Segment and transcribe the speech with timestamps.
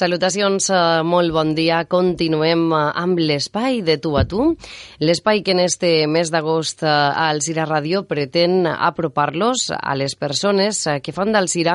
[0.00, 1.82] Salutacions, eh, molt bon dia.
[1.84, 4.46] Continuem eh, amb l'espai de tu a tu.
[5.04, 10.86] L'espai que en este mes d'agost eh, al Cira Ràdio pretén apropar-los a les persones
[10.86, 11.74] eh, que fan del Cira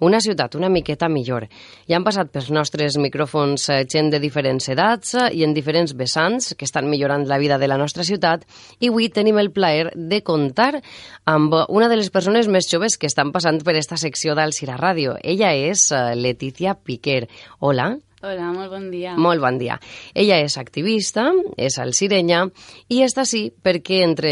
[0.00, 1.46] una ciutat una miqueta millor.
[1.88, 5.96] Ja han passat pels nostres micròfons eh, gent de diferents edats eh, i en diferents
[5.96, 8.44] vessants que estan millorant la vida de la nostra ciutat
[8.80, 10.82] i avui tenim el plaer de comptar
[11.24, 14.76] amb una de les persones més joves que estan passant per esta secció del Cira
[14.76, 15.16] Ràdio.
[15.24, 17.30] Ella és eh, Letícia Piquer.
[17.62, 18.00] Hola.
[18.22, 19.16] Hola, molt bon dia.
[19.18, 19.74] Molt bon dia.
[20.14, 21.24] Ella és activista,
[21.58, 22.44] és alcirenya
[22.86, 24.30] i està sí perquè entre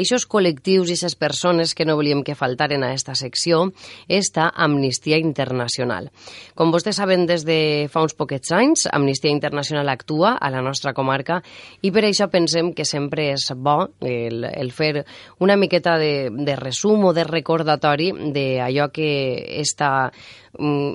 [0.00, 3.66] aquests col·lectius i aquestes persones que no volíem que faltaren a esta secció
[4.08, 6.08] està Amnistia Internacional.
[6.56, 7.58] Com vostès saben, des de
[7.92, 11.42] fa uns poquets anys, Amnistia Internacional actua a la nostra comarca
[11.84, 15.04] i per això pensem que sempre és bo el, el fer
[15.44, 19.12] una miqueta de, de resum o de recordatori d'allò que
[19.60, 19.92] està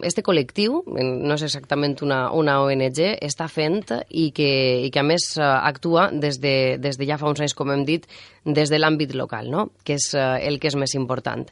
[0.01, 4.49] este col·lectiu, no és exactament una, una ONG, està fent i que,
[4.85, 7.71] i que a més eh, actua des de, des de ja fa uns anys, com
[7.73, 8.07] hem dit,
[8.45, 9.69] des de l'àmbit local, no?
[9.85, 11.45] que és eh, el que és més important.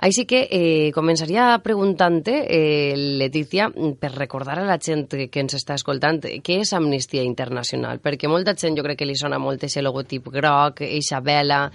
[0.00, 3.68] Així que eh, començaria preguntant-te, eh, Letícia,
[4.00, 8.00] per recordar a la gent que ens està escoltant, què és Amnistia Internacional?
[8.00, 11.66] Perquè molta gent jo crec que li sona molt aquest logotip groc, eixa vela,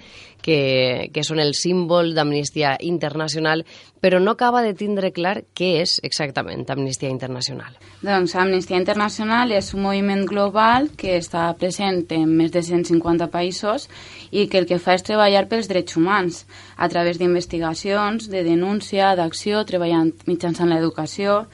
[0.45, 3.63] que, que són el símbol d'Amnistia Internacional,
[4.01, 7.73] però no acaba de tindre clar què és exactament Amnistia Internacional.
[8.05, 13.89] Doncs Amnistia Internacional és un moviment global que està present en més de 150 països
[14.29, 16.43] i que el que fa és treballar pels drets humans
[16.77, 21.45] a través d'investigacions, de denúncia, d'acció, treballant mitjançant l'educació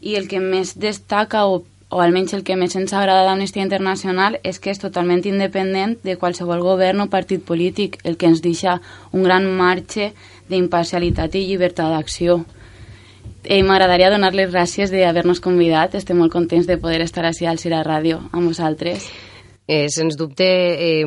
[0.00, 4.40] i el que més destaca o o almenys el que més ens agrada d'Amnistia Internacional
[4.42, 8.80] és que és totalment independent de qualsevol govern o partit polític, el que ens deixa
[9.12, 10.10] un gran marge
[10.50, 12.40] d'imparcialitat i llibertat d'acció.
[13.44, 15.94] I m'agradaria donar les gràcies d'haver-nos convidat.
[15.94, 19.06] Estem molt contents de poder estar així al Cira Ràdio amb vosaltres.
[19.66, 21.06] Eh, sens dubte, eh,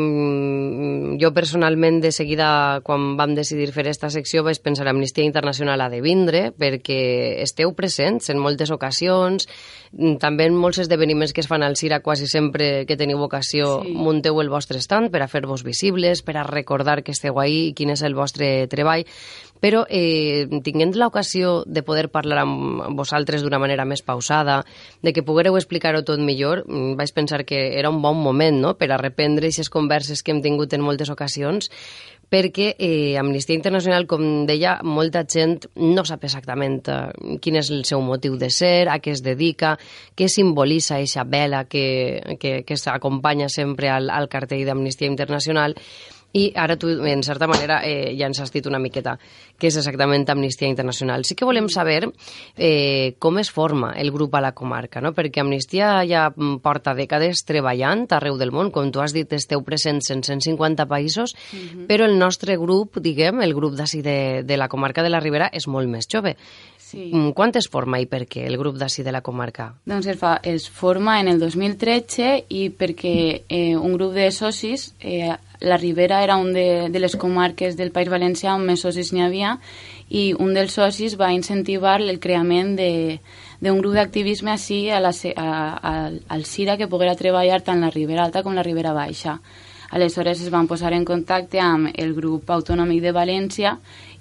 [1.22, 5.90] jo personalment de seguida, quan vam decidir fer aquesta secció, vaig pensar Amnistia Internacional ha
[5.94, 9.46] de vindre, perquè esteu presents en moltes ocasions,
[10.18, 13.94] també en molts esdeveniments que es fan al CIRA, quasi sempre que teniu ocasió, sí.
[13.94, 17.74] munteu el vostre stand per a fer-vos visibles, per a recordar que esteu ahí i
[17.78, 19.06] quin és el vostre treball
[19.64, 24.62] però eh, tinguent l'ocasió de poder parlar amb vosaltres d'una manera més pausada,
[25.02, 28.76] de que poguereu explicar-ho tot millor, mm, vaig pensar que era un bon moment no?
[28.78, 31.72] per a reprendre aquestes converses que hem tingut en moltes ocasions,
[32.30, 37.86] perquè eh, Amnistia Internacional, com deia, molta gent no sap exactament eh, quin és el
[37.88, 39.78] seu motiu de ser, a què es dedica,
[40.16, 45.78] què simbolitza aquesta vela que, que, que s'acompanya sempre al, al cartell d'Amnistia Internacional,
[46.38, 49.18] i ara tu, en certa manera, eh, ja ens has dit una miqueta
[49.58, 51.26] què és exactament Amnistia Internacional.
[51.26, 52.12] Sí que volem saber
[52.56, 55.14] eh, com es forma el grup a la comarca, no?
[55.18, 56.28] perquè Amnistia ja
[56.64, 61.34] porta dècades treballant arreu del món, com tu has dit, esteu presents en 150 països,
[61.34, 61.68] uh mhm.
[61.68, 61.88] -huh.
[61.88, 65.50] però el nostre grup, diguem, el grup d'ací de, de la comarca de la Ribera
[65.52, 66.36] és molt més jove.
[66.88, 67.10] Sí.
[67.12, 69.74] Mm, quan es forma i per què el grup d'ací de la comarca?
[69.86, 74.94] Doncs es, fa, es forma en el 2013 i perquè eh, un grup de socis
[75.02, 79.14] eh, la Ribera era un de, de les comarques del País Valencià on més socis
[79.14, 79.58] n'hi havia
[80.10, 85.48] i un dels socis va incentivar el creament d'un grup d'activisme així a la, a,
[85.92, 85.96] a,
[86.36, 89.40] al CIRA que poguera treballar tant la Ribera Alta com la Ribera Baixa.
[89.90, 93.78] Aleshores es van posar en contacte amb el grup autonòmic de València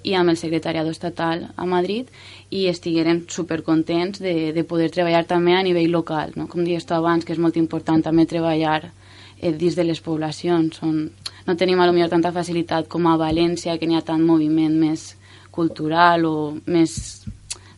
[0.07, 2.07] i amb el secretariat estatal a Madrid
[2.49, 6.31] i estigueren supercontents de, de poder treballar també a nivell local.
[6.35, 6.47] No?
[6.47, 10.79] Com deies tu abans, que és molt important també treballar eh, dins de les poblacions,
[10.87, 11.09] on
[11.47, 14.75] no tenim a lo millor tanta facilitat com a València, que n'hi ha tant moviment
[14.75, 15.13] més
[15.49, 16.35] cultural o
[16.67, 17.25] més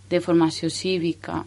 [0.09, 1.46] de formació cívica.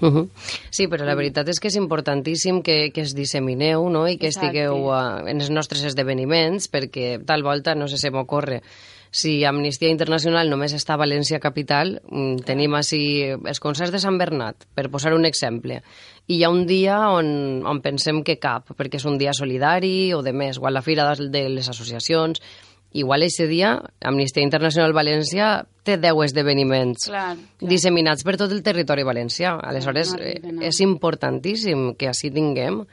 [0.00, 0.28] Uh -huh.
[0.70, 4.06] Sí, però la veritat és que és importantíssim que, que es dissemineu no?
[4.08, 4.48] i que Exacte.
[4.48, 8.60] estigueu uh, en els nostres esdeveniments perquè tal volta, no sé si m'ocorre,
[9.14, 14.18] si Amnistia Internacional només està a València Capital, mm, tenim així els concerts de Sant
[14.18, 15.82] Bernat, per posar un exemple,
[16.26, 17.26] i hi ha un dia on,
[17.68, 21.10] on pensem que cap, perquè és un dia solidari o de més, a la fira
[21.18, 22.40] de les associacions,
[22.94, 23.74] igual aquest dia
[24.06, 27.68] Amnistia Internacional València té 10 esdeveniments clar, clar.
[27.68, 29.58] disseminats per tot el territori valencià.
[29.58, 30.62] Aleshores, no, no, no.
[30.64, 32.84] és importantíssim que així tinguem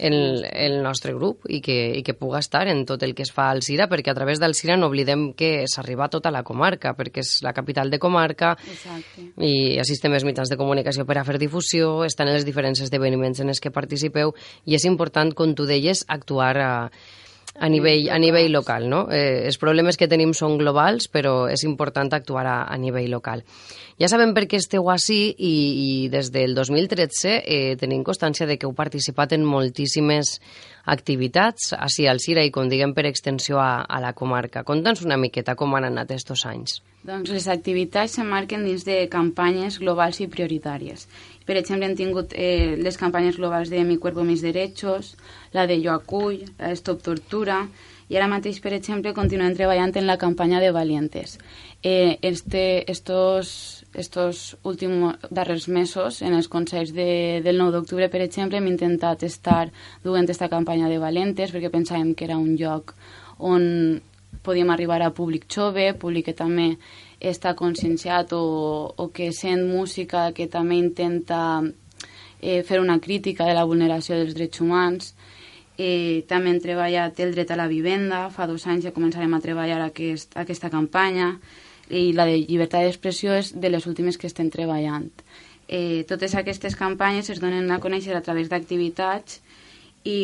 [0.00, 3.32] el, el nostre grup i que, i que puga estar en tot el que es
[3.34, 6.42] fa al Cira, perquè a través del Cira no oblidem que s'arriba a tota la
[6.46, 9.28] comarca, perquè és la capital de comarca Exacte.
[9.46, 13.44] i assistem als mitjans de comunicació per a fer difusió, estan en els diferents esdeveniments
[13.44, 16.72] en els que participeu i és important, com tu deies, actuar a,
[17.58, 18.88] a nivell, a nivell local.
[18.88, 19.06] No?
[19.10, 23.44] Eh, els problemes que tenim són globals, però és important actuar a, a nivell local.
[24.00, 25.54] Ja sabem per què esteu així i,
[25.84, 30.38] i des del 2013 eh, tenim constància de que heu participat en moltíssimes
[30.92, 34.64] activitats així al Cira i, com diguem, per extensió a, a la comarca.
[34.66, 36.80] Conta'ns una miqueta com han anat aquests anys.
[37.06, 41.06] Doncs les activitats s'emmarquen dins de campanyes globals i prioritàries.
[41.48, 45.14] Per exemple, hem tingut eh, les campanyes globals de Mi cuerpo, mis derechos,
[45.56, 46.44] la de Jo acull,
[46.76, 47.62] Stop Tortura,
[48.10, 51.38] i ara mateix, per exemple, continuem treballant en la campanya de Valientes.
[51.82, 58.24] Eh, este, estos, estos últims darrers mesos, en els consells de, del 9 d'octubre, per
[58.26, 59.70] exemple, hem intentat estar
[60.02, 62.96] duent aquesta campanya de Valentes perquè pensàvem que era un lloc
[63.38, 64.02] on
[64.42, 66.74] podíem arribar a públic jove, públic que també
[67.20, 68.42] està conscienciat o,
[68.96, 71.62] o que sent música que també intenta
[72.40, 75.14] eh, fer una crítica de la vulneració dels drets humans
[75.78, 79.40] Eh, també hem treballat el dret a la vivenda, fa dos anys ja començarem a
[79.40, 81.36] treballar aquest, aquesta campanya
[81.90, 85.08] i la de llibertat d'expressió és de les últimes que estem treballant.
[85.68, 89.40] Eh, totes aquestes campanyes es donen a conèixer a través d'activitats
[90.04, 90.18] i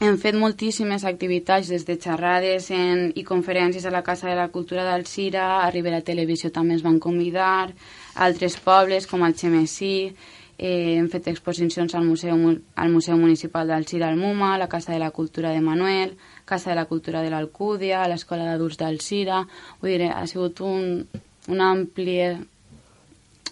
[0.00, 4.48] hem fet moltíssimes activitats, des de xerrades en, i conferències a la Casa de la
[4.48, 7.72] Cultura d'Alcira, a Ribera Televisió també ens van convidar,
[8.14, 10.12] altres pobles com al Xemesí,
[10.58, 12.36] Eh, hem fet exposicions al Museu,
[12.76, 16.70] al Museu Municipal d'Alcira al Muma, a la Casa de la Cultura de Manuel, Casa
[16.70, 19.42] de la Cultura de l'Alcúdia, a l'Escola d'Adults d'Alcira...
[19.80, 21.06] Vull dir, ha sigut un,
[21.48, 22.18] un ampli...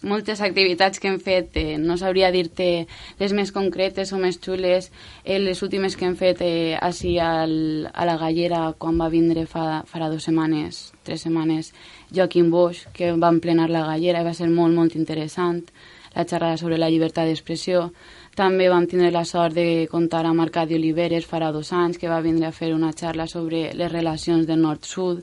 [0.01, 2.87] Moltes activitats que hem fet, eh, no sabria dir-te
[3.19, 4.89] les més concretes o més xules,
[5.25, 7.53] eh, les últimes que hem fet eh, així al,
[7.93, 11.75] a la Gallera quan va vindre fa, farà dues setmanes, tres setmanes,
[12.17, 15.67] Joaquim Bosch, que va emplenar la Gallera i va ser molt, molt interessant
[16.15, 17.91] la xerrada sobre la llibertat d'expressió.
[18.37, 22.21] També vam tindre la sort de comptar amb Arcadi Oliveres farà dos anys, que va
[22.21, 25.23] vindre a fer una xarra sobre les relacions del nord-sud,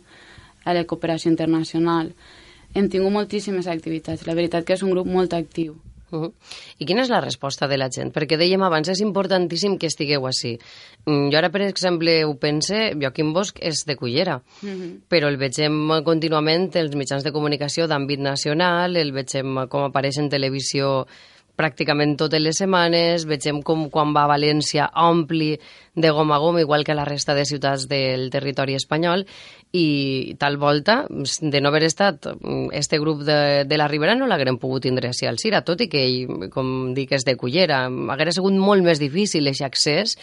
[0.66, 2.12] a la cooperació internacional.
[2.75, 4.28] Hem tingut moltíssimes activitats.
[4.28, 5.78] La veritat que és un grup molt actiu.
[6.09, 6.33] Uh -huh.
[6.80, 8.13] I quina és la resposta de la gent?
[8.13, 10.57] Perquè dèiem abans, és importantíssim que estigueu així.
[11.06, 15.00] Mm, jo ara, per exemple, ho pense, Joaquim Bosch és de Cullera, uh -huh.
[15.09, 20.30] però el vegem contínuament els mitjans de comunicació d'àmbit nacional, el vegem com apareix en
[20.30, 21.06] televisió
[21.57, 25.56] pràcticament totes les setmanes, vegem com quan va a València ompli
[25.98, 29.25] de gom a gom, igual que la resta de ciutats del territori espanyol,
[29.74, 32.27] i tal volta, de no haver estat
[32.71, 35.89] este grup de, de la Ribera, no l'haguem pogut tindre així al Cira, tot i
[35.92, 36.04] que
[36.54, 37.86] com dic, és de Cullera.
[38.13, 40.15] Haguera sigut molt més difícil aquest accés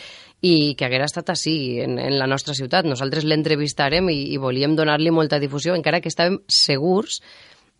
[0.44, 2.86] i que haguera estat així en, en la nostra ciutat.
[2.88, 7.20] Nosaltres l'entrevistarem i, i volíem donar-li molta difusió, encara que estàvem segurs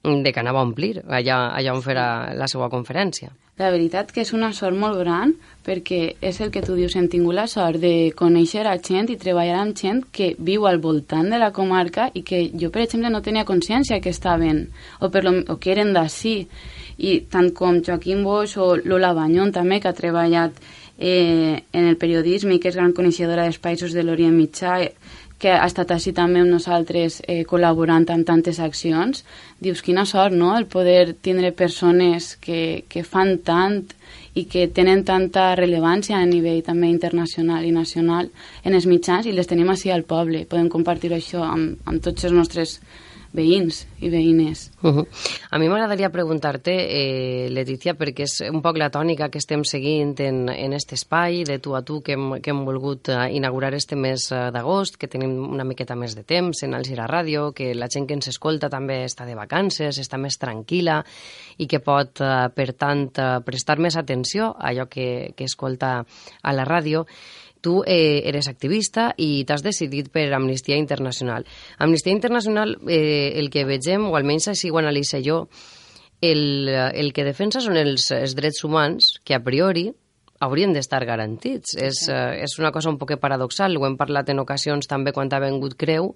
[0.04, 3.32] de que anava a omplir allà, allà on farà la seva conferència.
[3.54, 5.30] La veritat que és una sort molt gran
[5.62, 9.16] perquè és el que tu dius, hem tingut la sort de conèixer a gent i
[9.20, 13.12] treballar amb gent que viu al voltant de la comarca i que jo, per exemple,
[13.14, 14.64] no tenia consciència que estaven
[14.98, 16.34] o, per lo, o que eren d'ací.
[16.98, 20.58] I tant com Joaquim Bosch o Lola Banyon també, que ha treballat
[20.98, 24.80] eh, en el periodisme i que és gran coneixedora dels països de l'Orient Mitjà,
[25.44, 29.26] que ha estat així també amb nosaltres eh, col·laborant amb tantes accions,
[29.61, 33.82] dius quina sort, no?, el poder tindre persones que, que fan tant
[34.41, 38.31] i que tenen tanta rellevància a nivell també internacional i nacional
[38.65, 40.46] en els mitjans i les tenim així al poble.
[40.48, 42.79] Podem compartir això amb, amb tots els nostres
[43.34, 44.70] veïns i veïnes.
[44.82, 45.06] Uh -huh.
[45.50, 50.14] A mi m'agradaria preguntar-te, eh, Leticia, perquè és un poc la tònica que estem seguint
[50.20, 53.74] en, en aquest espai de tu a tu que hem, que hem volgut uh, inaugurar
[53.74, 57.74] este mes uh, d'agost, que tenim una miqueta més de temps en Algira Ràdio, que
[57.74, 61.05] la gent que ens escolta també està de vacances, està més tranquil·la
[61.58, 63.10] i que pot, uh, per tant,
[63.44, 66.05] prestar més atenció a allò que, que escolta
[66.43, 67.06] a la ràdio
[67.64, 71.48] tu eh, eres activista i t'has decidit per Amnistia Internacional.
[71.78, 75.46] Amnistia Internacional, eh, el que vegem, o almenys així ho analitza jo,
[76.20, 79.88] el, el que defensa són els, els drets humans que a priori
[80.44, 81.74] haurien d'estar garantits.
[81.74, 85.12] Sí, és, eh, és una cosa un poc paradoxal, ho hem parlat en ocasions també
[85.12, 86.12] quan ha vengut Creu,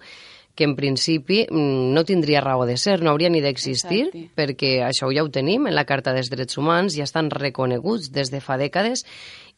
[0.59, 5.07] que en principi mm, no tindria raó de ser, no hauria ni d'existir, perquè això
[5.15, 8.57] ja ho tenim en la Carta dels Drets Humans, ja estan reconeguts des de fa
[8.59, 9.05] dècades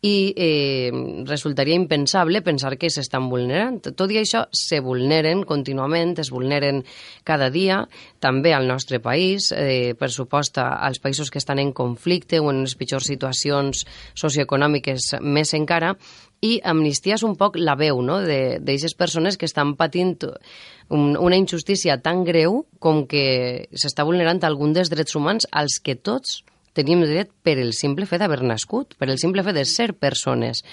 [0.03, 0.91] i eh,
[1.29, 3.83] resultaria impensable pensar que s'estan vulnerant.
[3.93, 6.83] Tot i això, se vulneren contínuament, es vulneren
[7.25, 7.83] cada dia,
[8.19, 12.65] també al nostre país, eh, per suposta als països que estan en conflicte o en
[12.65, 13.85] les pitjors situacions
[14.17, 15.95] socioeconòmiques més encara,
[16.41, 18.23] i Amnistia és un poc la veu no?
[18.25, 20.17] d'aquestes persones que estan patint
[20.89, 25.99] un, una injustícia tan greu com que s'està vulnerant algun dels drets humans als que
[26.01, 26.41] tots
[26.73, 30.65] tenim dret per el simple fet d'haver nascut, per el simple fet de ser persones.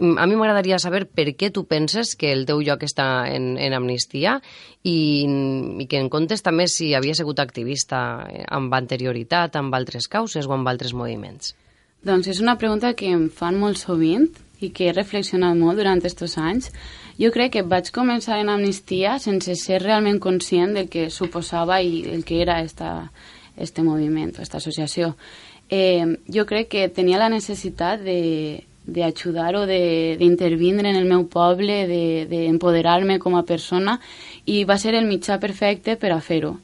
[0.00, 3.74] A mi m'agradaria saber per què tu penses que el teu lloc està en, en
[3.74, 4.36] Amnistia
[4.86, 5.26] i,
[5.82, 7.98] i que en comptes també si havia sigut activista
[8.48, 11.56] amb anterioritat, amb altres causes o amb altres moviments.
[12.06, 16.00] Doncs és una pregunta que em fan molt sovint i que he reflexionat molt durant
[16.00, 16.70] aquests anys.
[17.20, 22.04] Jo crec que vaig començar en Amnistia sense ser realment conscient del que suposava i
[22.14, 23.10] el que era esta,
[23.60, 25.14] este moviment, esta associació.
[25.70, 31.84] Eh, jo crec que tenia la necessitat de, d'ajudar o d'intervindre en el meu poble,
[32.30, 33.98] d'empoderar-me de, com a persona
[34.46, 36.56] i va ser el mitjà perfecte per a fer-ho.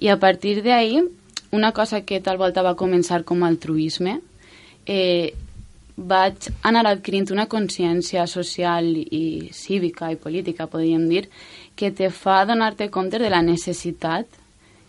[0.00, 1.04] I a partir d'ahir,
[1.52, 4.20] una cosa que tal volta va començar com a altruisme,
[4.86, 5.34] eh,
[5.96, 11.28] vaig anar adquirint una consciència social i cívica i política, podríem dir,
[11.74, 14.26] que te fa donar-te compte de la necessitat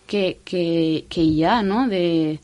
[0.08, 2.38] que, que, que hi ha, no?, de,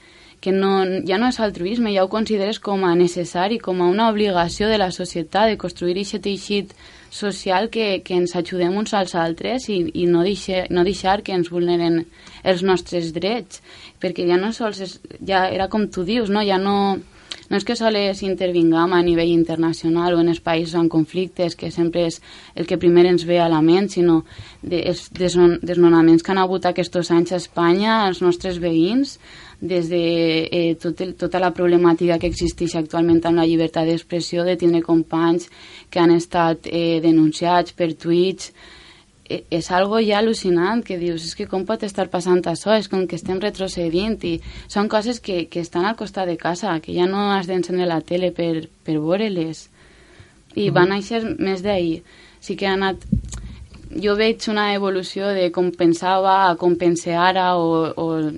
[0.45, 4.11] que no, ja no és altruisme, ja ho consideres com a necessari, com a una
[4.13, 6.75] obligació de la societat de construir aquest teixit
[7.09, 11.33] social que, que ens ajudem uns als altres i, i no, deixar, no deixar que
[11.33, 12.03] ens vulneren
[12.45, 13.63] els nostres drets,
[14.05, 16.45] perquè ja no sols és, ja era com tu dius, no?
[16.45, 16.99] ja no,
[17.55, 21.71] no és que sols intervingam a nivell internacional o en els països en conflictes, que
[21.71, 22.17] sempre és
[22.59, 24.25] el que primer ens ve a la ment, sinó
[24.59, 29.21] de, els desnonaments que han hagut aquests anys a Espanya, als nostres veïns,
[29.63, 30.03] des de
[30.51, 34.83] eh, tot el, tota la problemàtica que existeix actualment amb la llibertat d'expressió, de tindre
[34.83, 35.47] companys
[35.95, 38.51] que han estat eh, denunciats per tuits,
[39.25, 43.07] és algo ja al·lucinant que dius, és que com pot estar passant això, és com
[43.09, 44.35] que estem retrocedint i
[44.69, 48.01] són coses que, que estan al costat de casa, que ja no has d'encendre la
[48.01, 49.71] tele per, per veure-les.
[50.55, 50.75] I -huh.
[50.75, 52.03] van néixer més d'ahir.
[52.41, 52.99] Sí que ha anat
[54.03, 58.33] jo veig una evolució de com pensava a com pense ara o, o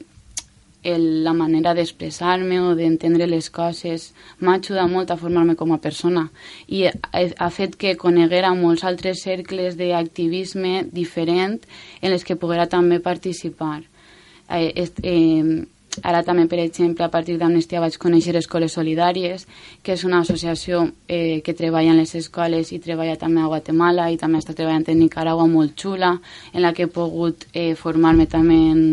[0.86, 5.80] el, la manera d'expressar-me o d'entendre les coses m'ha ajudat molt a formar-me com a
[5.82, 6.28] persona
[6.68, 11.58] i ha, fet que coneguera molts altres cercles d'activisme diferent
[12.00, 13.82] en les que poguera també participar.
[14.48, 15.66] Eh, eh,
[16.02, 19.46] ara també, per exemple, a partir d'Amnistia vaig conèixer Escoles Solidàries,
[19.82, 24.10] que és una associació eh, que treballa en les escoles i treballa també a Guatemala
[24.12, 26.18] i també està treballant en Nicaragua molt xula,
[26.52, 28.84] en la que he pogut eh, formar-me també en,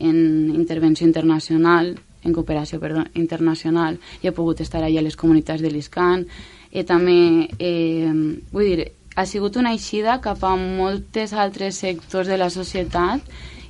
[0.00, 5.62] en intervenció internacional, en cooperació perdó, internacional, i he pogut estar allà a les comunitats
[5.62, 6.26] de l'ISCAN,
[6.72, 8.10] i també, eh,
[8.52, 13.22] vull dir, ha sigut una eixida cap a moltes altres sectors de la societat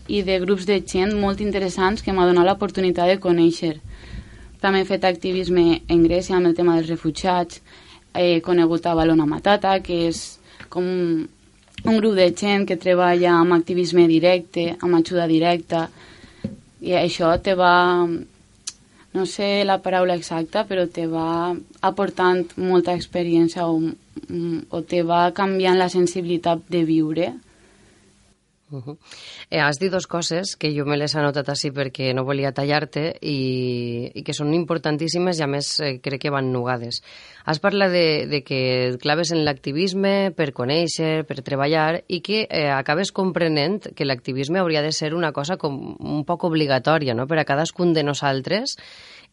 [0.09, 3.75] i de grups de gent molt interessants que m'ha donat l'oportunitat de conèixer.
[4.61, 7.61] També he fet activisme en Grècia amb el tema dels refugiats,
[8.15, 10.39] he conegut a Balona Matata, que és
[10.71, 10.87] com
[11.85, 15.89] un grup de gent que treballa amb activisme directe, amb ajuda directa,
[16.85, 17.75] i això te va
[19.15, 21.55] no sé la paraula exacta, però te va
[21.87, 23.79] aportant molta experiència o,
[24.75, 27.29] o te va canviant la sensibilitat de viure.
[28.75, 28.97] Uh -huh.
[29.51, 32.53] eh, has dit dues coses que jo me les he anotat així perquè no volia
[32.53, 37.03] tallar-te i, i que són importantíssimes i a més eh, crec que van nugades.
[37.45, 42.71] Has parlat de, de que claves en l'activisme per conèixer, per treballar i que eh,
[42.71, 47.27] acabes comprenent que l'activisme hauria de ser una cosa com un poc obligatòria no?
[47.27, 48.77] per a cadascun de nosaltres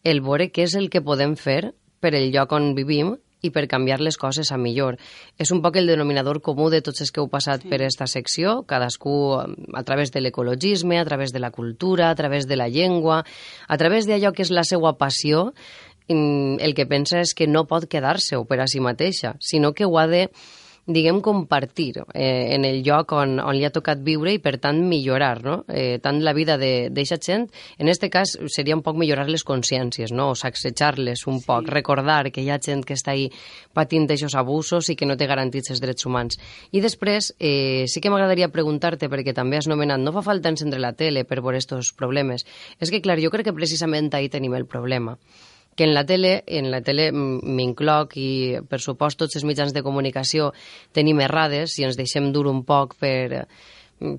[0.04, 3.66] el veure què és el que podem fer per el lloc on vivim i per
[3.68, 4.98] canviar les coses a millor.
[5.38, 7.70] És un poc el denominador comú de tots els que heu passat sí.
[7.70, 12.46] per aquesta secció, cadascú a través de l'ecologisme, a través de la cultura, a través
[12.46, 13.24] de la llengua,
[13.68, 15.50] a través d'allò que és la seva passió
[16.12, 19.98] el que pensa és que no pot quedar-se-ho per a si mateixa, sinó que ho
[19.98, 20.26] ha de
[20.86, 24.80] diguem, compartir eh, en el lloc on, on li ha tocat viure i, per tant,
[24.88, 25.56] millorar, no?
[25.70, 27.46] Eh, tant la vida d'aquesta gent,
[27.78, 30.32] en aquest cas seria un poc millorar les consciències, no?
[30.32, 31.46] O sacsejar-les un sí.
[31.46, 33.28] poc, recordar que hi ha gent que està ahí
[33.72, 36.40] patint aquests abusos i que no té garantits els drets humans.
[36.72, 40.82] I després, eh, sí que m'agradaria preguntar-te, perquè també has nomenat, no fa falta encendre
[40.82, 42.46] la tele per veure aquests problemes.
[42.80, 45.16] És que, clar, jo crec que precisament ahí tenim el problema
[45.76, 48.30] que en la tele, en la tele m'incloc i,
[48.68, 50.52] per supost, tots els mitjans de comunicació
[50.92, 53.46] tenim errades i ens deixem dur un poc per,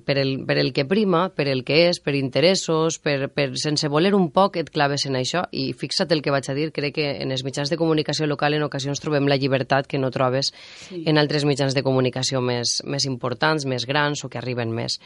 [0.04, 3.88] per el, per el que prima, per el que és, per interessos, per, per sense
[3.92, 6.96] voler un poc et claves en això i fixa't el que vaig a dir, crec
[6.98, 10.52] que en els mitjans de comunicació local en ocasions trobem la llibertat que no trobes
[10.88, 11.04] sí.
[11.06, 14.98] en altres mitjans de comunicació més, més importants, més grans o que arriben més.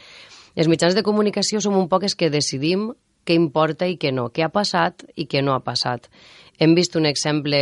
[0.55, 2.89] Els mitjans de comunicació som un poc els que decidim
[3.29, 6.07] què importa i què no, què ha passat i què no ha passat.
[6.59, 7.59] Hem vist un exemple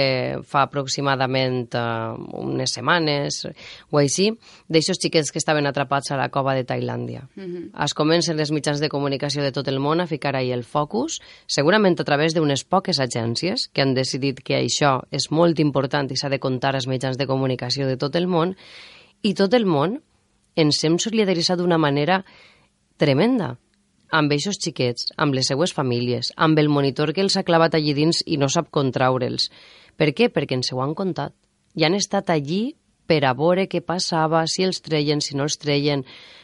[0.48, 3.44] fa aproximadament uh, unes setmanes
[3.92, 4.32] o així,
[4.72, 7.28] d'aixòs xiquets que estaven atrapats a la cova de Tailàndia.
[7.36, 7.84] Mm -hmm.
[7.84, 11.20] Es comencen els mitjans de comunicació de tot el món a ficar ahir el focus,
[11.46, 16.16] segurament a través d'unes poques agències que han decidit que això és molt important i
[16.16, 18.56] s'ha de contar als mitjans de comunicació de tot el món,
[19.22, 20.02] i tot el món
[20.56, 22.24] ens hem solidaritzat d'una manera
[22.98, 23.58] tremenda
[24.10, 27.94] amb eixos xiquets, amb les seues famílies, amb el monitor que els ha clavat allí
[27.98, 29.50] dins i no sap contraure'ls.
[29.98, 30.30] Per què?
[30.34, 31.34] Perquè ens ho han contat.
[31.76, 32.76] I han estat allí
[33.08, 36.04] per a veure què passava, si els treien, si no els treien,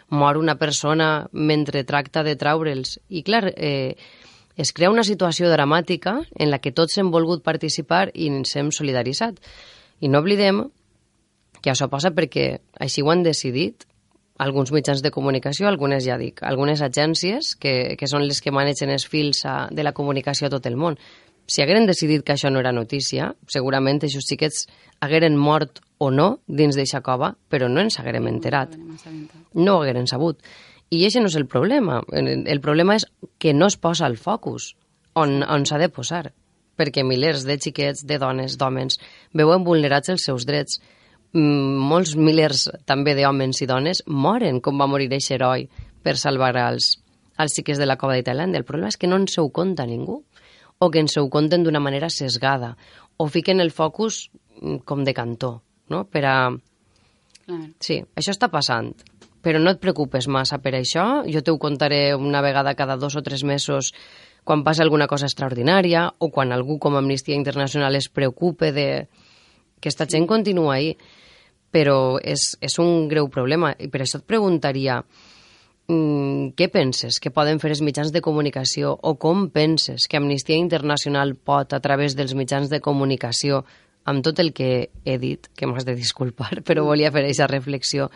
[0.09, 2.99] mor una persona mentre tracta de traure'ls.
[3.09, 3.95] I, clar, eh,
[4.55, 8.71] es crea una situació dramàtica en la que tots hem volgut participar i ens hem
[8.71, 9.39] solidaritzat.
[9.99, 10.67] I no oblidem
[11.63, 13.87] que això passa perquè així ho han decidit
[14.43, 18.91] alguns mitjans de comunicació, algunes, ja dic, algunes agències que, que són les que manegen
[18.91, 20.99] els fils a, de la comunicació a tot el món.
[21.47, 24.65] Si hagueren decidit que això no era notícia, segurament aquests xiquets
[25.03, 28.77] hagueren mort o no dins d'eixa cova, però no ens haguerem enterat.
[29.55, 30.39] No ho hagueren sabut.
[30.93, 32.01] I això no és el problema.
[32.13, 33.07] El problema és
[33.39, 34.73] que no es posa el focus
[35.19, 36.25] on, on s'ha de posar,
[36.79, 38.99] perquè milers de xiquets, de dones, d'homes,
[39.33, 40.79] veuen vulnerats els seus drets,
[41.33, 45.67] molts milers també d'homes i dones moren com va morir aquest heroi
[46.03, 46.99] per salvar els,
[47.39, 48.59] els xiques de la cova de Tailàndia.
[48.61, 50.21] El problema és que no ens ho conta ningú
[50.77, 52.75] o que ens ho conten d'una manera sesgada
[53.17, 54.29] o fiquen el focus
[54.61, 56.05] mm, com de cantó, no?
[56.05, 56.37] Per a...
[57.83, 58.93] Sí, això està passant,
[59.43, 61.23] però no et preocupes massa per això.
[61.27, 63.91] Jo t'ho contaré una vegada cada dos o tres mesos
[64.43, 69.07] quan passa alguna cosa extraordinària o quan algú com Amnistia Internacional es preocupe de
[69.79, 70.95] que esta gent continua ahí
[71.73, 73.73] però és, és un greu problema.
[73.81, 74.99] I per això et preguntaria,
[75.89, 80.59] mm, què penses que poden fer els mitjans de comunicació o com penses que Amnistia
[80.59, 83.63] Internacional pot, a través dels mitjans de comunicació,
[84.05, 88.09] amb tot el que he dit, que m'has de disculpar, però volia fer aquesta reflexió,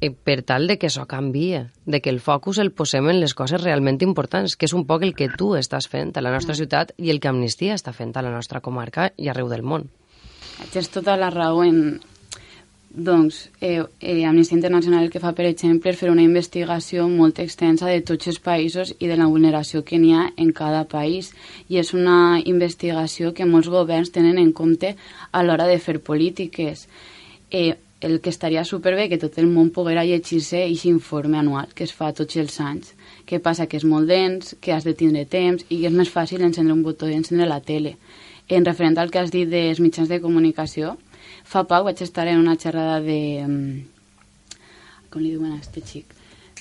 [0.00, 3.34] eh, per tal de que això canvia, de que el focus el posem en les
[3.34, 6.54] coses realment importants, que és un poc el que tu estàs fent a la nostra
[6.54, 9.88] ciutat i el que Amnistia està fent a la nostra comarca i arreu del món.
[10.72, 12.00] Tens tota la raó en,
[12.94, 17.40] doncs eh, eh, Amnistia Internacional el que fa, per exemple, és fer una investigació molt
[17.42, 21.32] extensa de tots els països i de la vulneració que n'hi ha en cada país.
[21.68, 24.94] I és una investigació que molts governs tenen en compte
[25.32, 26.86] a l'hora de fer polítiques.
[27.50, 31.86] Eh, el que estaria superbé que tot el món poguera llegir-se aquest informe anual que
[31.88, 32.92] es fa tots els anys.
[33.26, 33.66] Què passa?
[33.66, 36.76] Que és molt dens, que has de tindre temps i que és més fàcil encendre
[36.76, 37.96] un botó i encendre la tele.
[38.48, 40.98] En referent al que has dit dels mitjans de comunicació,
[41.54, 43.16] Fa poc vaig estar en una xerrada de...
[45.06, 46.10] Com li diuen a este xic?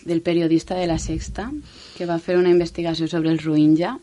[0.05, 1.47] Del periodista de La Sexta,
[1.95, 3.95] que va fer una investigació sobre el Rohingya.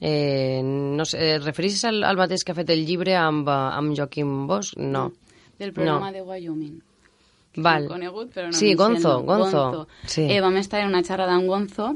[0.00, 4.48] Eh, no sé, eh, al, al mateix que ha fet el llibre amb, amb Joaquim
[4.50, 4.74] Bosch?
[4.78, 5.12] No.
[5.58, 6.16] Del programa no.
[6.16, 6.80] de Wyoming.
[7.62, 7.86] Val.
[7.86, 9.62] Conegut, però no sí, Gonzo, Gonzo.
[9.70, 9.86] Gonzo.
[10.02, 10.26] Sí.
[10.26, 11.92] Eh, vam estar en una xerrada amb Gonzo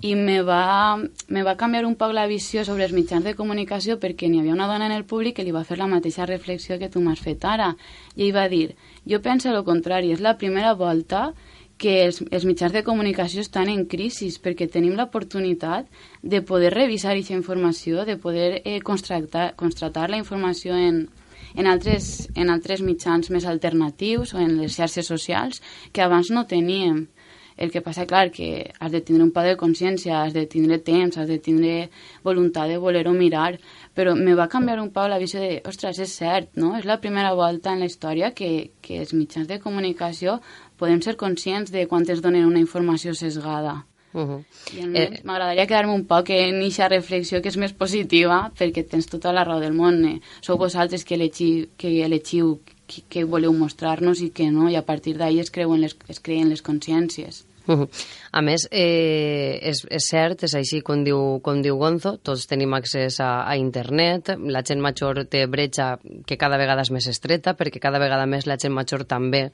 [0.00, 0.96] i me va,
[1.28, 4.56] me va canviar un poc la visió sobre els mitjans de comunicació perquè n'hi havia
[4.56, 7.20] una dona en el públic que li va fer la mateixa reflexió que tu m'has
[7.20, 7.74] fet ara.
[8.16, 11.34] I ell va dir, jo penso el contrari, és la primera volta
[11.80, 15.88] que els, els mitjans de comunicació estan en crisi perquè tenim l'oportunitat
[16.22, 21.06] de poder revisar aquesta informació, de poder eh, constatar, la informació en,
[21.56, 26.46] en altres, en altres mitjans més alternatius o en les xarxes socials que abans no
[26.48, 27.08] teníem.
[27.60, 30.78] El que passa, clar, que has de tindre un pas de consciència, has de tindre
[30.80, 31.90] temps, has de tindre
[32.24, 33.58] voluntat de voler-ho mirar,
[33.92, 36.72] però me va canviar un poc la visió de, ostres, és cert, no?
[36.78, 40.38] És la primera volta en la història que, que els mitjans de comunicació
[40.80, 43.82] podem ser conscients de quan ens donen una informació sesgada.
[44.12, 44.44] Uh -huh.
[44.74, 45.20] I eh...
[45.22, 49.44] m'agradaria quedar-me un poc en aquesta reflexió que és més positiva perquè tens tota la
[49.44, 50.04] raó del món.
[50.04, 50.20] Eh?
[50.40, 54.82] Sou vosaltres que elegiu, que elegiu que, que voleu mostrar-nos i que no, i a
[54.82, 57.46] partir d'ahir es, creuen les, es creen les consciències.
[58.38, 62.74] A més, eh, és, és cert, és així com diu, com diu Gonzo, tots tenim
[62.78, 67.56] accés a, a internet, la gent major té bretxa que cada vegada és més estreta,
[67.58, 69.48] perquè cada vegada més la gent major també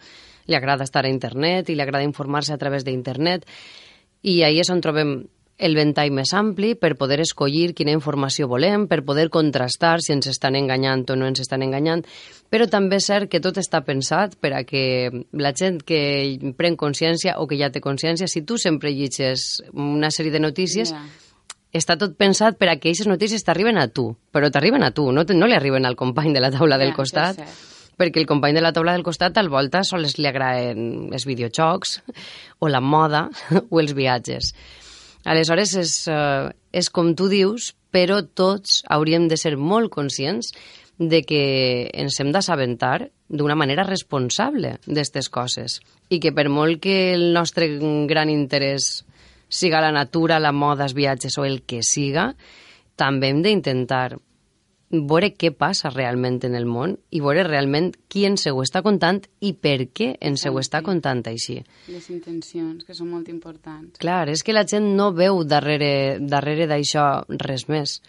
[0.46, 3.46] li agrada estar a internet i li agrada informar-se a través d'internet,
[4.26, 5.16] i ahir és on trobem
[5.58, 10.28] el ventall més ampli per poder escollir quina informació volem, per poder contrastar si ens
[10.28, 12.04] estan enganyant o no ens estan enganyant,
[12.52, 16.00] però també és cert que tot està pensat per a que la gent que
[16.58, 20.92] pren consciència o que ja té consciència, si tu sempre llegis una sèrie de notícies,
[20.92, 21.06] yeah.
[21.72, 25.08] està tot pensat per a que aquestes notícies t'arriben a tu, però t'arriben a tu,
[25.12, 27.40] no, no li arriben al company de la taula yeah, del costat
[27.96, 32.02] perquè el company de la taula del costat al volta sols li agraden els videojocs
[32.60, 33.30] o la moda
[33.72, 34.52] o els viatges.
[35.26, 40.52] Aleshores, és, uh, és com tu dius, però tots hauríem de ser molt conscients
[40.98, 47.12] de que ens hem d'assabentar d'una manera responsable d'aquestes coses i que per molt que
[47.16, 47.68] el nostre
[48.08, 49.02] gran interès
[49.48, 52.30] siga la natura, la moda, els viatges o el que siga,
[52.96, 54.16] també hem d'intentar
[54.90, 59.20] veure què passa realment en el món i veure realment qui ens ho està contant
[59.40, 61.58] i per què ens ho està contant així.
[61.90, 63.98] Les intencions, que són molt importants.
[63.98, 68.00] Clar, és que la gent no veu darrere, darrere d'això res més.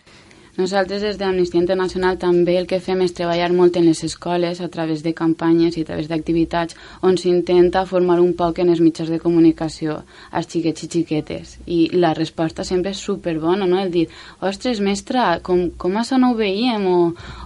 [0.58, 4.70] Nosaltres des d'Amnistia Internacional també el que fem és treballar molt en les escoles a
[4.74, 6.74] través de campanyes i a través d'activitats
[7.06, 10.00] on s'intenta formar un poc en els mitjans de comunicació
[10.32, 11.54] als xiquets i xiquetes.
[11.70, 13.78] I la resposta sempre és superbona, no?
[13.78, 14.08] El dir,
[14.42, 16.90] ostres, mestra, com, com això no ho veiem?
[16.90, 17.00] O,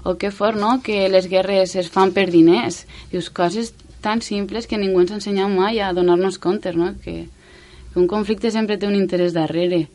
[0.07, 2.85] o què fort, no?, que les guerres es fan per diners.
[3.11, 7.25] Dius, coses tan simples que ningú ens ha ensenyat mai a donar-nos comptes, no?, que,
[7.91, 9.89] que un conflicte sempre té un interès darrere.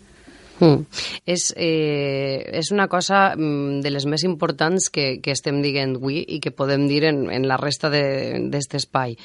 [0.61, 0.87] Mm.
[1.29, 6.23] És, eh, és una cosa mm, de les més importants que, que estem dient avui
[6.23, 9.17] i que podem dir en, en la resta d'aquest espai.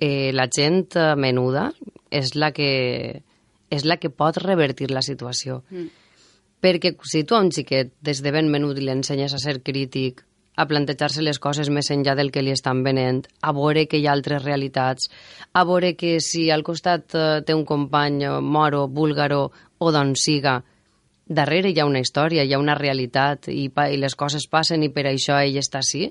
[0.00, 1.70] Eh, la gent menuda
[2.10, 3.22] és la que,
[3.70, 5.62] és la que pot revertir la situació.
[5.70, 5.90] Mm.
[6.60, 10.24] Perquè si tu a un xiquet des de ben menut li ensenyes a ser crític,
[10.60, 14.06] a plantejar-se les coses més enllà del que li estan venent, a veure que hi
[14.06, 15.08] ha altres realitats,
[15.56, 19.46] a veure que si al costat eh, té un company moro, búlgaro
[19.80, 20.60] o d'on siga,
[21.26, 24.90] darrere hi ha una història, hi ha una realitat i, i les coses passen i
[24.92, 26.10] per això ell està així,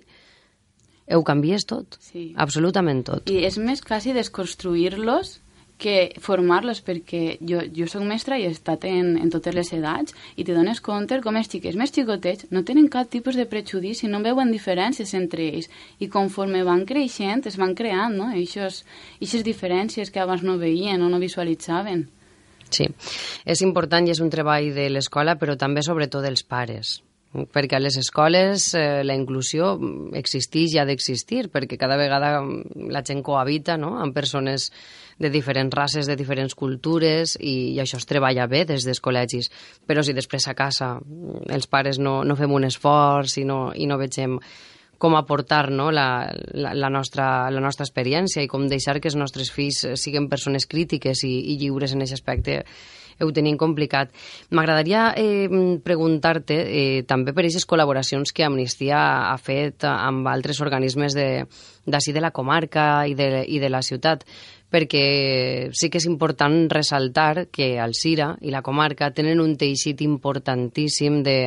[1.10, 2.32] ho canvies tot, sí.
[2.38, 3.30] absolutament tot.
[3.30, 5.40] I és més quasi desconstruir-los
[5.80, 10.16] que formar-los, perquè jo, jo sóc mestra i he estat en, en totes les edats
[10.36, 14.12] i te dones compte com els xiquets més xicotets no tenen cap tipus de prejudici,
[14.12, 15.72] no veuen diferències entre ells
[16.04, 18.28] i conforme van creixent es van creant no?
[18.28, 22.10] aquestes diferències que abans no veien o no visualitzaven.
[22.70, 22.86] Sí,
[23.50, 27.80] és important i és un treball de l'escola, però també sobretot dels pares perquè a
[27.80, 29.76] les escoles eh, la inclusió
[30.18, 32.40] existeix i ha d'existir, perquè cada vegada
[32.90, 34.00] la gent cohabita no?
[34.02, 34.72] amb persones
[35.20, 39.52] de diferents races, de diferents cultures, i, i això es treballa bé des dels col·legis.
[39.86, 40.96] Però si després a casa
[41.54, 44.40] els pares no, no fem un esforç i no, i no vegem
[45.00, 49.18] com aportar no, la, la, la, nostra, la nostra experiència i com deixar que els
[49.18, 52.64] nostres fills siguin persones crítiques i, i lliures en aquest aspecte
[53.20, 54.14] ho tenim complicat.
[54.56, 55.50] M'agradaria eh,
[55.84, 59.00] preguntar-te eh, també per aquestes col·laboracions que Amnistia
[59.32, 63.84] ha fet amb altres organismes d'ací de, de la comarca i de, i de la
[63.84, 64.24] ciutat
[64.70, 70.04] perquè sí que és important ressaltar que el Cira i la comarca tenen un teixit
[70.06, 71.40] importantíssim de,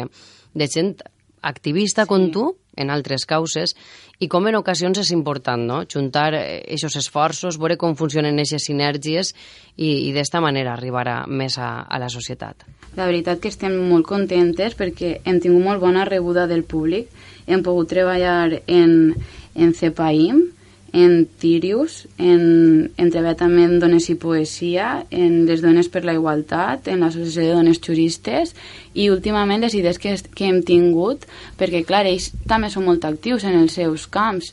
[0.52, 0.96] de gent
[1.42, 2.08] activista sí.
[2.08, 3.74] com tu en altres causes
[4.22, 5.80] i com en ocasions és important no?
[5.90, 9.34] juntar aquests esforços, veure com funcionen aquestes sinergies
[9.76, 12.64] i, i d'esta manera arribar a, més a, a la societat.
[12.96, 17.10] La veritat que estem molt contentes perquè hem tingut molt bona rebuda del públic,
[17.46, 19.14] hem pogut treballar en,
[19.54, 20.44] en CEPAIM,
[20.92, 26.14] en Tirius, en, en treballar també en Dones i Poesia, en les Dones per la
[26.18, 28.52] Igualtat, en l'Associació de Dones Juristes
[28.92, 31.24] i últimament les idees que, que hem tingut,
[31.56, 34.52] perquè clar, ells també són molt actius en els seus camps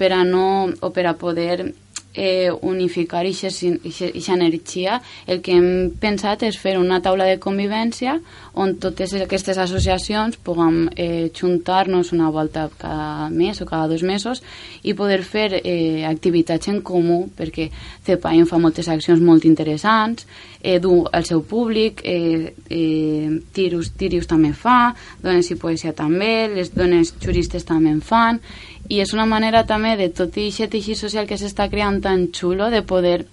[0.00, 1.74] per a no, o per a poder
[2.14, 8.18] eh, unificar aquesta energia, el que hem pensat és fer una taula de convivència
[8.54, 14.42] on totes aquestes associacions puguem eh, juntar-nos una volta cada mes o cada dos mesos
[14.82, 17.68] i poder fer eh, activitats en comú, perquè
[18.06, 20.26] CEPAIM fa moltes accions molt interessants,
[20.60, 26.48] eh, du el seu públic, eh, eh, Tirius, Tirius també fa, Dones i Poesia també,
[26.54, 28.40] les dones juristes també en fan,
[28.88, 32.28] i és una manera també de tot i aquest teixit social que s'està creant tan
[32.32, 33.24] xulo de poder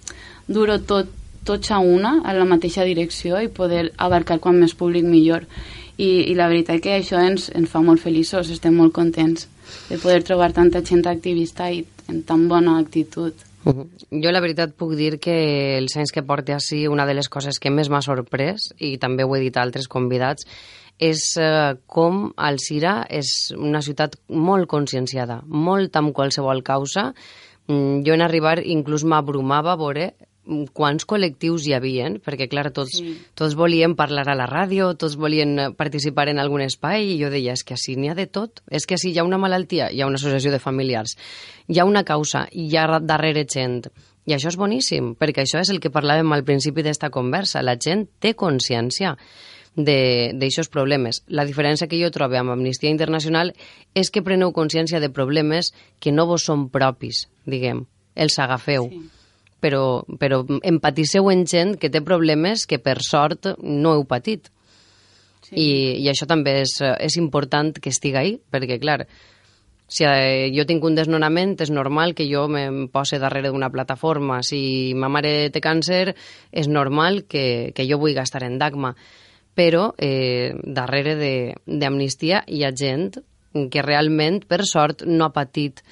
[0.48, 1.10] dur-ho tot,
[1.44, 5.46] tots a una, a la mateixa direcció i poder abarcar quan més públic millor.
[5.98, 9.46] I, i la veritat que això ens, ens fa molt feliços, estem molt contents
[9.90, 13.34] de poder trobar tanta gent activista i en tan bona actitud.
[13.64, 13.86] Uh -huh.
[14.10, 17.58] Jo la veritat puc dir que els anys que porte així una de les coses
[17.60, 20.44] que més m'ha sorprès i també ho he dit a altres convidats
[20.98, 27.12] és eh, com Alcira és una ciutat molt conscienciada, molt amb qualsevol causa.
[27.68, 32.98] Mm, jo en arribar inclús m'abrumava veure mm, quants col·lectius hi havien, perquè clar, tots,
[32.98, 33.16] sí.
[33.38, 37.30] tots volien parlar a la ràdio, tots volien eh, participar en algun espai, i jo
[37.30, 39.90] deia, és que així n'hi ha de tot, és que així hi ha una malaltia,
[39.90, 41.16] hi ha una associació de familiars,
[41.68, 43.86] hi ha una causa, hi ha darrere gent,
[44.26, 47.74] i això és boníssim, perquè això és el que parlàvem al principi d'esta conversa, la
[47.74, 49.16] gent té consciència
[49.76, 51.22] d'aixòs problemes.
[51.28, 53.54] La diferència que jo trobo amb Amnistia Internacional
[53.94, 58.88] és que preneu consciència de problemes que no vos són propis, diguem, els agafeu.
[58.90, 59.02] Sí.
[59.62, 64.50] però, però empatisseu en gent que té problemes que per sort no heu patit.
[65.46, 65.54] Sí.
[65.54, 65.68] I,
[66.02, 69.04] I això també és, és important que estigui ahí, perquè, clar,
[69.92, 74.40] si eh, jo tinc un desnonament, és normal que jo em posi darrere d'una plataforma.
[74.42, 76.14] Si ma mare té càncer,
[76.50, 78.94] és normal que, que jo vull gastar en Dagma.
[79.58, 81.16] Però eh, darrere
[81.66, 83.12] d'Amnistia hi ha gent
[83.70, 85.82] que realment, per sort, no ha patit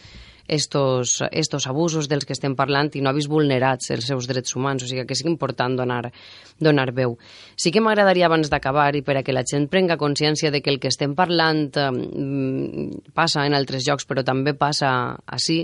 [0.51, 4.57] estos, estos abusos dels que estem parlant i no ha vist vulnerats els seus drets
[4.59, 6.11] humans, o sigui que és important donar,
[6.59, 7.15] donar veu.
[7.55, 10.75] Sí que m'agradaria abans d'acabar i per a que la gent prenga consciència de que
[10.75, 11.91] el que estem parlant eh,
[13.15, 14.91] passa en altres llocs però també passa
[15.27, 15.63] així,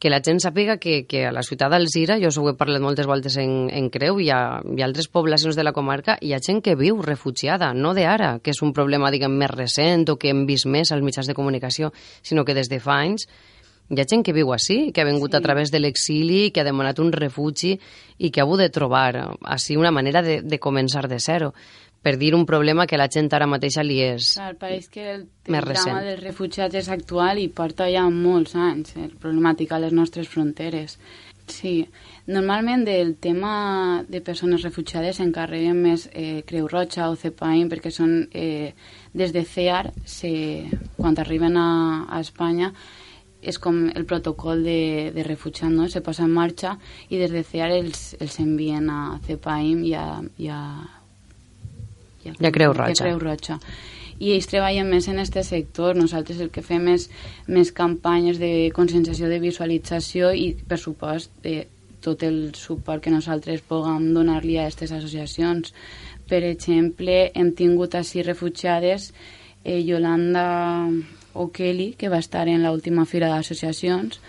[0.00, 3.06] que la gent sàpiga que, que a la ciutat d'Alzira, jo ho he parlat moltes
[3.06, 6.40] voltes en, en Creu, i a, i a altres poblacions de la comarca, hi ha
[6.40, 10.16] gent que viu refugiada, no de ara, que és un problema, diguem, més recent o
[10.16, 13.28] que hem vist més als mitjans de comunicació, sinó que des de fa anys
[13.90, 15.36] hi ha gent que viu així, que ha vingut sí.
[15.36, 17.74] a través de l'exili, que ha demanat un refugi
[18.18, 21.50] i que ha hagut de trobar així una manera de, de començar de zero
[22.02, 25.26] per dir un problema que la gent ara mateixa li és Clar, pareix que el,
[25.48, 29.92] el drama dels refugiats és actual i porta ja molts anys, el problemàtica a les
[29.96, 30.96] nostres fronteres.
[31.50, 31.88] Sí,
[32.30, 38.28] normalment del tema de persones refugiades s'encarreguen més eh, Creu Roja o CEPAIM perquè són
[38.30, 38.70] eh,
[39.12, 40.30] des de CEAR, se,
[40.96, 42.70] quan arriben a, a Espanya,
[43.40, 45.88] és com el protocol de, de refugiat, no?
[45.88, 46.76] se posa en marxa
[47.08, 50.06] i des de CEAR els, els envien a CEPAIM i a,
[50.38, 50.62] i a,
[52.24, 53.04] i a, I a Creu Roja.
[53.04, 53.58] Creu Roja.
[54.20, 55.96] I ells treballen més en aquest sector.
[55.96, 57.08] Nosaltres el que fem és
[57.48, 61.64] més campanyes de conscienciació, de visualització i, per supost, de
[62.04, 65.72] tot el suport que nosaltres puguem donar-li a aquestes associacions.
[66.28, 69.10] Per exemple, hem tingut així refugiades
[69.64, 70.44] eh, Yolanda
[71.34, 74.20] O'Kelly, que va estar en l'última fira d'associacions,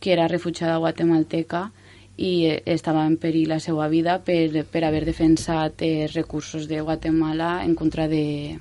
[0.00, 1.68] que era refugiada guatemalteca
[2.16, 7.60] i estava en perill la seva vida per, per haver defensat eh, recursos de Guatemala
[7.64, 8.56] en contra de,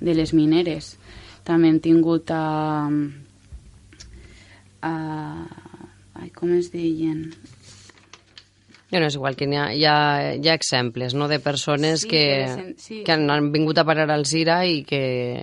[0.00, 0.94] de les mineres.
[1.44, 2.44] També hem tingut a...
[4.84, 4.94] a
[6.20, 7.28] ai, com es deien?
[8.94, 9.96] no, és igual, que hi ha, hi ha,
[10.38, 11.26] hi ha exemples no?
[11.26, 13.00] de persones sí, que, sí.
[13.02, 15.00] que han, vingut a parar al Zira i que,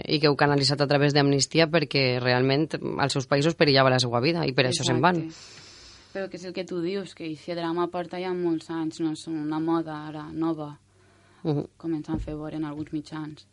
[0.08, 2.70] i que heu canalitzat a través d'Amnistia perquè realment
[3.02, 4.78] als seus països perillava la seva vida i per Exacte.
[4.78, 5.26] això se'n van.
[6.12, 9.14] Però que és el que tu dius, que aquest drama porta ja molts anys, no
[9.16, 10.78] és una moda ara nova,
[11.44, 11.68] uh -huh.
[11.78, 13.48] començant a fer veure en alguns mitjans.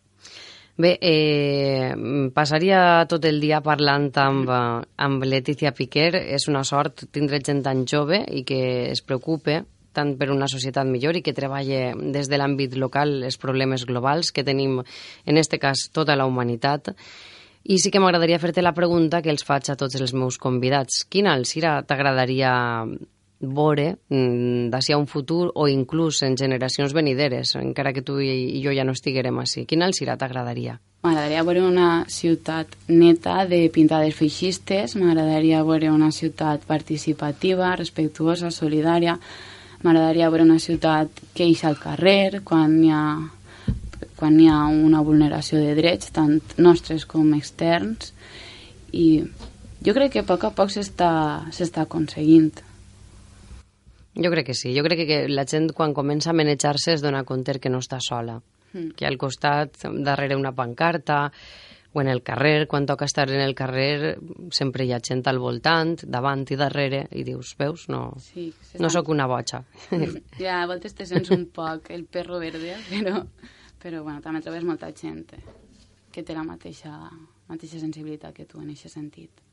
[0.79, 1.93] Bé, eh,
[2.31, 4.49] passaria tot el dia parlant amb,
[4.97, 6.15] amb Letícia Piquer.
[6.15, 10.87] És una sort tindre gent tan jove i que es preocupe tant per una societat
[10.87, 14.79] millor i que treballe des de l'àmbit local els problemes globals que tenim,
[15.27, 16.93] en aquest cas, tota la humanitat.
[17.65, 21.05] I sí que m'agradaria fer-te la pregunta que els faig a tots els meus convidats.
[21.11, 22.53] Quina, Alcira, t'agradaria
[23.41, 28.63] veure mm, d'ací a un futur o inclús en generacions venideres, encara que tu i
[28.65, 29.67] jo ja no estiguerem així?
[29.67, 30.79] Quina Alcira t'agradaria?
[31.07, 39.19] M'agradaria veure una ciutat neta de pintades feixistes, m'agradaria veure una ciutat participativa, respectuosa, solidària,
[39.79, 43.03] M'agradaria veure una ciutat que eix al carrer quan hi ha
[44.19, 48.13] quan hi ha una vulneració de drets, tant nostres com externs,
[48.93, 49.23] i
[49.85, 52.65] jo crec que a poc a poc s'està aconseguint.
[54.19, 54.75] Jo crec que sí.
[54.75, 58.01] Jo crec que la gent quan comença a manejar-se es dona compte que no està
[58.03, 58.41] sola.
[58.73, 58.93] Mm.
[58.99, 61.29] Que al costat, darrere una pancarta,
[61.93, 64.19] o en el carrer, quan toca estar en el carrer,
[64.53, 68.91] sempre hi ha gent al voltant, davant i darrere, i dius, veus, no, sí, no
[68.93, 69.63] sóc una boja.
[70.43, 73.25] Ja, a voltes te sents un poc el perro verde, però,
[73.83, 75.25] però bueno, també trobes molta gent
[76.13, 76.95] que té la mateixa,
[77.49, 79.45] mateixa sensibilitat que tu en aquest sentit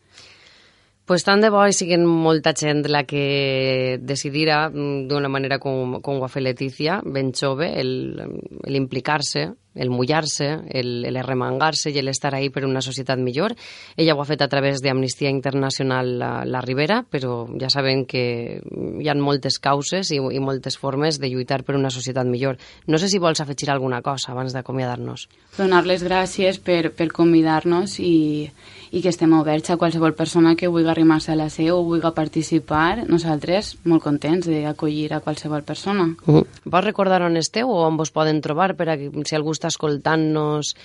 [1.06, 6.00] pues tant de bo hi siguin molta gent la que decidirà mm, d'una manera com,
[6.02, 12.34] com ho ha fet Letícia, ben jove, l'implicar-se, el mullar-se, el, el remangar-se i l'estar
[12.34, 13.54] ahí per una societat millor.
[13.98, 18.24] Ella ho ha fet a través d'Amnistia Internacional la, la Ribera, però ja saben que
[18.64, 22.58] hi ha moltes causes i, i moltes formes de lluitar per una societat millor.
[22.88, 25.28] No sé si vols afegir alguna cosa abans d'acomiadar-nos.
[25.60, 28.48] Donar les gràcies per, per convidar-nos i,
[28.96, 32.12] i que estem oberts a qualsevol persona que vulgui arrimar-se a la seu o vulgui
[32.16, 33.04] participar.
[33.12, 36.16] Nosaltres molt contents d'acollir a qualsevol persona.
[36.26, 36.46] Uh -huh.
[36.64, 39.68] Vols recordar on esteu o on vos poden trobar per a que, si algú està
[39.68, 40.76] escoltant-nos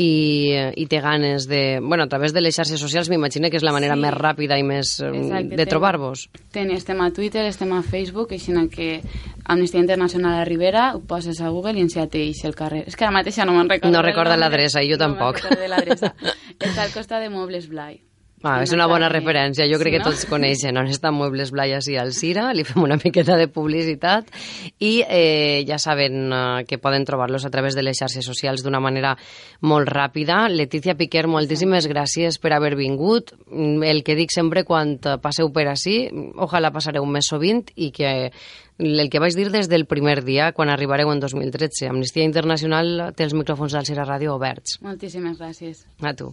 [0.00, 1.78] i, i té ganes de...
[1.82, 4.02] Bueno, a través de les xarxes socials m'imagino que és la manera sí.
[4.04, 6.26] més ràpida i més eh, Exacte, de trobar-vos.
[6.50, 8.90] Estem a Twitter, estem a Facebook, així que
[9.44, 12.84] Amnistia Internacional a Ribera ho poses a Google i ens ja t'eix el carrer.
[12.88, 13.94] És que ara mateix ja no me'n recordo.
[13.94, 15.42] No recorda l'adreça, i jo no tampoc.
[15.44, 16.14] No l'adreça.
[16.58, 18.00] Està al costat de Mobles Blai.
[18.42, 20.04] Ah, és una bona referència, jo crec sí, no?
[20.04, 24.30] que tots coneixen on està Muebles Blaias i Alcira, li fem una miqueta de publicitat
[24.80, 28.80] i eh, ja saben eh, que poden trobar-los a través de les xarxes socials d'una
[28.80, 29.12] manera
[29.60, 30.46] molt ràpida.
[30.48, 33.34] Letícia Piquer, moltíssimes gràcies per haver vingut.
[33.50, 36.00] El que dic sempre quan passeu per ací,
[36.40, 38.30] ojalà passareu més sovint i que
[38.80, 41.90] el que vaig dir des del primer dia, quan arribareu en 2013.
[41.92, 44.78] Amnistia Internacional té els micròfons d'Alcira Ràdio oberts.
[44.80, 45.84] Moltíssimes gràcies.
[46.00, 46.32] A tu.